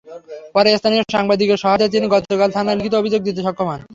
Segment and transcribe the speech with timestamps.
[0.55, 3.81] পরে স্থানীয় সাংবাদিকদের সহায়তায় তিনি গতকাল থানায় লিখিত অভিযোগ দিতে সক্ষম হন।